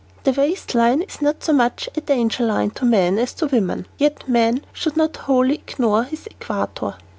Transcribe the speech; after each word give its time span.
85] 0.21 0.23
The 0.35 0.41
waist 0.41 0.73
line 0.73 1.01
is 1.03 1.21
not 1.21 1.43
so 1.43 1.53
much 1.53 1.87
"a 1.95 2.01
danger 2.01 2.43
line" 2.43 2.71
to 2.71 2.85
man 2.85 3.19
as 3.19 3.33
to 3.33 3.45
woman, 3.45 3.85
yet 3.99 4.27
man 4.27 4.65
should 4.73 4.97
not 4.97 5.15
wholly 5.15 5.53
ignore 5.53 6.05
his 6.05 6.25
equator. 6.25 6.95